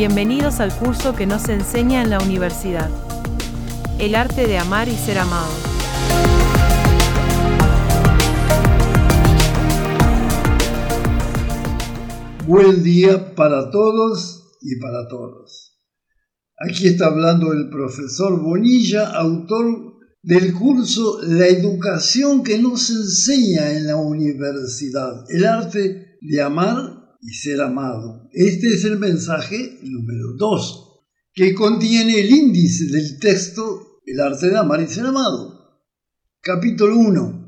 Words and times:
Bienvenidos 0.00 0.60
al 0.60 0.74
curso 0.74 1.14
que 1.14 1.26
nos 1.26 1.50
enseña 1.50 2.00
en 2.00 2.08
la 2.08 2.20
universidad. 2.20 2.88
El 3.98 4.14
arte 4.14 4.46
de 4.46 4.56
amar 4.56 4.88
y 4.88 4.96
ser 4.96 5.18
amado. 5.18 5.52
Buen 12.46 12.82
día 12.82 13.34
para 13.34 13.70
todos 13.70 14.56
y 14.62 14.80
para 14.80 15.06
todas. 15.06 15.76
Aquí 16.56 16.88
está 16.88 17.08
hablando 17.08 17.52
el 17.52 17.68
profesor 17.68 18.40
Bonilla, 18.40 19.10
autor 19.10 19.98
del 20.22 20.54
curso 20.54 21.20
La 21.24 21.46
educación 21.46 22.42
que 22.42 22.58
nos 22.58 22.88
enseña 22.88 23.72
en 23.72 23.86
la 23.86 23.96
universidad, 23.96 25.26
el 25.28 25.44
arte 25.44 26.16
de 26.22 26.40
amar 26.40 26.99
y 27.20 27.34
ser 27.34 27.60
amado. 27.60 28.28
Este 28.32 28.68
es 28.68 28.84
el 28.84 28.98
mensaje 28.98 29.78
número 29.82 30.34
2, 30.36 31.02
que 31.34 31.54
contiene 31.54 32.20
el 32.20 32.30
índice 32.30 32.86
del 32.86 33.18
texto 33.18 34.00
El 34.06 34.20
arte 34.20 34.48
de 34.48 34.56
amar 34.56 34.80
y 34.80 34.88
ser 34.88 35.06
amado. 35.06 35.84
Capítulo 36.40 36.96
1. 36.96 37.40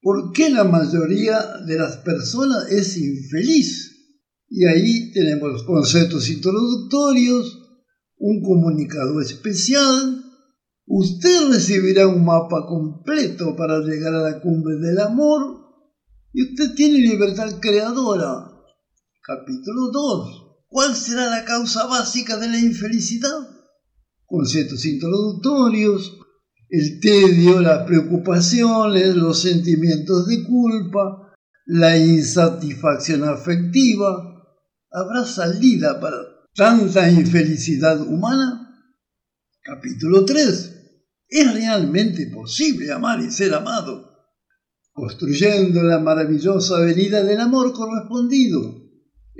¿Por 0.00 0.32
qué 0.32 0.50
la 0.50 0.64
mayoría 0.64 1.58
de 1.66 1.76
las 1.76 1.98
personas 1.98 2.70
es 2.70 2.96
infeliz? 2.96 3.90
Y 4.48 4.66
ahí 4.66 5.12
tenemos 5.12 5.50
los 5.50 5.62
conceptos 5.64 6.28
introductorios, 6.30 7.58
un 8.16 8.42
comunicado 8.42 9.20
especial. 9.20 10.24
Usted 10.86 11.48
recibirá 11.50 12.06
un 12.06 12.24
mapa 12.24 12.66
completo 12.66 13.56
para 13.56 13.80
llegar 13.80 14.14
a 14.14 14.22
la 14.22 14.40
cumbre 14.40 14.76
del 14.76 14.98
amor 14.98 15.62
y 16.32 16.50
usted 16.50 16.74
tiene 16.74 16.98
libertad 16.98 17.60
creadora 17.60 18.51
Capítulo 19.24 19.92
2. 19.92 20.66
¿Cuál 20.66 20.96
será 20.96 21.30
la 21.30 21.44
causa 21.44 21.86
básica 21.86 22.38
de 22.38 22.48
la 22.48 22.58
infelicidad? 22.58 23.38
Conceptos 24.26 24.84
introductorios, 24.84 26.18
el 26.68 26.98
tedio, 26.98 27.60
las 27.60 27.86
preocupaciones, 27.86 29.14
los 29.14 29.40
sentimientos 29.40 30.26
de 30.26 30.42
culpa, 30.42 31.32
la 31.66 31.96
insatisfacción 31.96 33.22
afectiva. 33.22 34.44
¿Habrá 34.90 35.24
salida 35.24 36.00
para 36.00 36.16
tanta 36.52 37.08
infelicidad 37.08 38.00
humana? 38.00 38.76
Capítulo 39.62 40.24
3. 40.24 40.74
¿Es 41.28 41.54
realmente 41.54 42.26
posible 42.26 42.90
amar 42.90 43.20
y 43.20 43.30
ser 43.30 43.54
amado? 43.54 44.16
Construyendo 44.90 45.80
la 45.84 46.00
maravillosa 46.00 46.78
avenida 46.78 47.22
del 47.22 47.38
amor 47.40 47.72
correspondido 47.72 48.81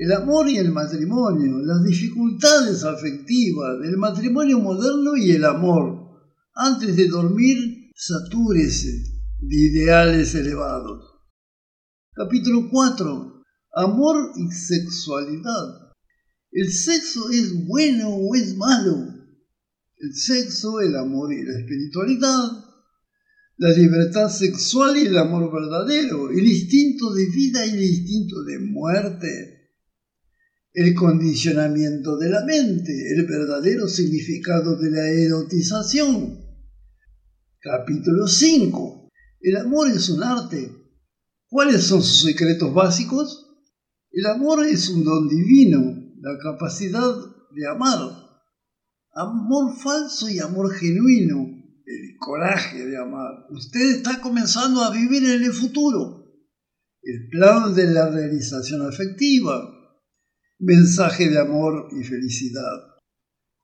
el 0.03 0.11
amor 0.11 0.51
y 0.51 0.57
el 0.57 0.73
matrimonio, 0.73 1.59
las 1.59 1.85
dificultades 1.85 2.83
afectivas 2.83 3.79
del 3.81 3.97
matrimonio 3.97 4.59
moderno 4.59 5.17
y 5.17 5.31
el 5.31 5.45
amor. 5.45 6.11
Antes 6.57 6.97
de 6.97 7.07
dormir, 7.07 7.93
satúrese 7.95 9.05
de 9.41 9.57
ideales 9.57 10.35
elevados. 10.35 11.05
Capítulo 12.15 12.69
4. 12.69 13.45
Amor 13.77 14.33
y 14.35 14.51
sexualidad. 14.51 15.93
¿El 16.51 16.73
sexo 16.73 17.31
es 17.31 17.65
bueno 17.65 18.09
o 18.09 18.35
es 18.35 18.57
malo? 18.57 19.07
El 19.99 20.15
sexo, 20.17 20.81
el 20.81 20.97
amor 20.97 21.33
y 21.33 21.45
la 21.45 21.61
espiritualidad, 21.61 22.51
la 23.57 23.71
libertad 23.71 24.29
sexual 24.31 24.97
y 24.97 25.07
el 25.07 25.17
amor 25.17 25.53
verdadero, 25.53 26.29
el 26.29 26.45
instinto 26.45 27.15
de 27.15 27.27
vida 27.27 27.65
y 27.65 27.71
el 27.71 27.85
instinto 27.85 28.43
de 28.43 28.59
muerte, 28.59 29.62
el 30.75 30.95
condicionamiento 30.95 32.17
de 32.17 32.31
la 32.31 32.45
mente, 32.45 32.93
el 33.13 33.27
verdadero 33.27 33.89
significado 33.89 34.77
de 34.77 34.91
la 34.91 35.09
erotización. 35.09 36.41
Capítulo 37.61 38.27
5. 38.27 39.11
El 39.41 39.57
amor 39.57 39.89
es 39.89 40.09
un 40.09 40.23
arte. 40.23 40.73
¿Cuáles 41.49 41.85
son 41.85 42.03
sus 42.03 42.23
secretos 42.23 42.73
básicos? 42.73 43.51
El 44.11 44.27
amor 44.27 44.65
es 44.65 44.89
un 44.89 45.05
don 45.05 45.29
divino, 45.29 45.81
la 46.21 46.39
capacidad 46.39 47.15
de 47.55 47.67
amar. 47.69 47.99
Amor 49.15 49.77
falso 49.77 50.31
y 50.31 50.39
amor 50.39 50.73
genuino, 50.73 51.37
el 51.85 52.17
coraje 52.19 52.87
de 52.87 52.97
amar. 52.97 53.47
Usted 53.51 53.97
está 53.97 54.23
comenzando 54.23 54.81
a 54.83 54.91
vivir 54.91 55.23
en 55.25 55.43
el 55.43 55.53
futuro. 55.53 56.23
El 57.03 57.29
plan 57.29 57.75
de 57.75 57.89
la 57.89 58.09
realización 58.09 58.87
afectiva, 58.87 59.82
Mensaje 60.65 61.29
de 61.29 61.41
amor 61.41 61.89
y 61.91 62.05
felicidad. 62.05 62.95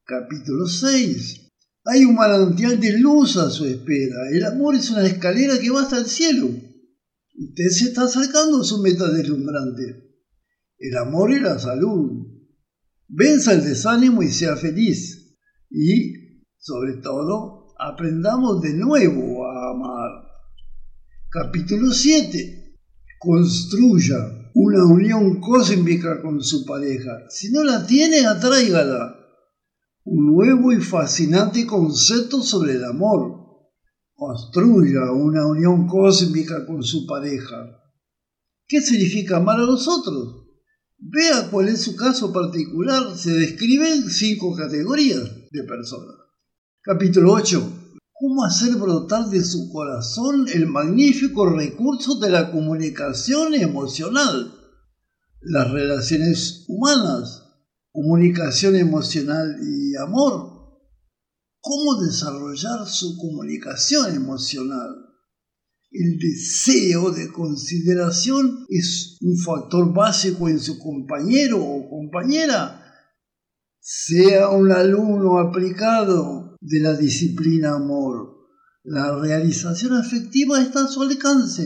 Capítulo 0.04 0.66
6. 0.66 1.48
Hay 1.84 2.04
un 2.04 2.16
manantial 2.16 2.80
de 2.80 2.98
luz 2.98 3.36
a 3.36 3.50
su 3.50 3.66
espera. 3.66 4.16
El 4.32 4.44
amor 4.44 4.74
es 4.74 4.90
una 4.90 5.06
escalera 5.06 5.60
que 5.60 5.70
va 5.70 5.82
hasta 5.82 5.98
el 5.98 6.06
cielo. 6.06 6.48
Usted 6.48 7.68
se 7.68 7.84
está 7.84 8.02
acercando 8.02 8.62
a 8.62 8.64
su 8.64 8.82
meta 8.82 9.12
deslumbrante. 9.12 10.10
El 10.76 10.96
amor 10.96 11.30
y 11.30 11.38
la 11.38 11.60
salud. 11.60 12.26
Venza 13.06 13.52
el 13.52 13.62
desánimo 13.62 14.24
y 14.24 14.32
sea 14.32 14.56
feliz. 14.56 15.36
Y, 15.70 16.42
sobre 16.58 16.94
todo, 16.94 17.76
aprendamos 17.78 18.60
de 18.60 18.74
nuevo 18.74 19.46
a 19.46 19.70
amar. 19.70 20.24
Capítulo 21.30 21.92
7. 21.92 22.76
Construya 23.20 24.37
una 24.54 24.84
unión 24.84 25.40
cósmica 25.40 26.20
con 26.22 26.42
su 26.42 26.64
pareja. 26.64 27.24
Si 27.30 27.50
no 27.50 27.64
la 27.64 27.86
tiene, 27.86 28.26
atráigala. 28.26 29.16
Un 30.04 30.34
nuevo 30.34 30.72
y 30.72 30.80
fascinante 30.80 31.66
concepto 31.66 32.42
sobre 32.42 32.74
el 32.74 32.84
amor. 32.84 33.46
Construya 34.14 35.12
una 35.12 35.46
unión 35.46 35.86
cósmica 35.86 36.66
con 36.66 36.82
su 36.82 37.06
pareja. 37.06 37.56
¿Qué 38.66 38.80
significa 38.80 39.36
amar 39.36 39.60
a 39.60 39.64
los 39.64 39.86
otros? 39.86 40.46
Vea 40.98 41.48
cuál 41.50 41.68
es 41.68 41.82
su 41.82 41.94
caso 41.94 42.32
particular. 42.32 43.16
Se 43.16 43.30
describen 43.30 44.10
cinco 44.10 44.54
categorías 44.56 45.22
de 45.50 45.62
personas. 45.64 46.16
Capítulo 46.82 47.32
8 47.32 47.77
cómo 48.18 48.44
hacer 48.44 48.74
brotar 48.74 49.26
de 49.28 49.42
su 49.44 49.70
corazón 49.70 50.46
el 50.52 50.66
magnífico 50.66 51.46
recurso 51.46 52.18
de 52.18 52.30
la 52.30 52.50
comunicación 52.50 53.54
emocional. 53.54 54.54
Las 55.40 55.70
relaciones 55.70 56.64
humanas, 56.66 57.44
comunicación 57.92 58.74
emocional 58.74 59.56
y 59.62 59.94
amor. 59.96 60.58
Cómo 61.60 62.02
desarrollar 62.02 62.86
su 62.88 63.16
comunicación 63.16 64.14
emocional. 64.14 64.96
El 65.90 66.18
deseo 66.18 67.12
de 67.12 67.32
consideración 67.32 68.66
es 68.68 69.16
un 69.20 69.38
factor 69.38 69.94
básico 69.94 70.48
en 70.48 70.58
su 70.58 70.78
compañero 70.78 71.62
o 71.62 71.88
compañera. 71.88 72.87
Sea 73.90 74.50
un 74.50 74.70
alumno 74.70 75.38
aplicado 75.38 76.58
de 76.60 76.80
la 76.80 76.92
disciplina 76.92 77.76
amor. 77.76 78.36
La 78.84 79.18
realización 79.18 79.94
afectiva 79.94 80.60
está 80.60 80.84
a 80.84 80.88
su 80.88 81.00
alcance. 81.00 81.64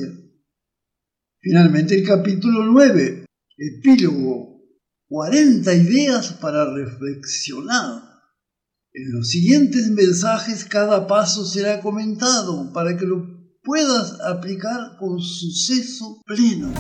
Finalmente 1.41 1.97
el 1.97 2.07
capítulo 2.07 2.63
9, 2.63 3.27
epílogo, 3.59 4.63
40 5.09 5.75
ideas 5.75 6.35
para 6.35 6.73
reflexionar. 6.73 8.05
En 8.93 9.11
los 9.11 9.29
siguientes 9.29 9.91
mensajes 9.91 10.65
cada 10.65 11.09
paso 11.09 11.45
será 11.45 11.81
comentado 11.81 12.73
para 12.73 12.97
que 12.97 13.05
lo 13.05 13.27
puedas 13.65 14.21
aplicar 14.21 14.97
con 14.97 15.21
suceso 15.21 16.23
pleno. 16.25 16.73